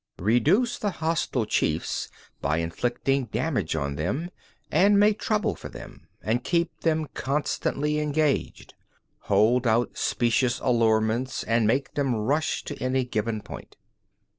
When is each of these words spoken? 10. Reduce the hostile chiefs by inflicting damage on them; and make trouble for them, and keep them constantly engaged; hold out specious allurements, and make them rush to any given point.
10. 0.17 0.25
Reduce 0.25 0.79
the 0.79 0.89
hostile 0.89 1.45
chiefs 1.45 2.09
by 2.41 2.57
inflicting 2.57 3.25
damage 3.25 3.75
on 3.75 3.97
them; 3.97 4.31
and 4.71 4.99
make 4.99 5.19
trouble 5.19 5.53
for 5.53 5.69
them, 5.69 6.07
and 6.23 6.43
keep 6.43 6.79
them 6.79 7.07
constantly 7.13 7.99
engaged; 7.99 8.73
hold 9.19 9.67
out 9.67 9.95
specious 9.95 10.59
allurements, 10.63 11.43
and 11.43 11.67
make 11.67 11.93
them 11.93 12.15
rush 12.15 12.63
to 12.63 12.75
any 12.81 13.05
given 13.05 13.43
point. 13.43 13.77